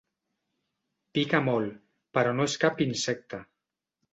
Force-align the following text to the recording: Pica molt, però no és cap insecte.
Pica 1.17 1.41
molt, 1.49 1.77
però 2.19 2.33
no 2.39 2.51
és 2.53 2.59
cap 2.65 2.85
insecte. 2.89 3.43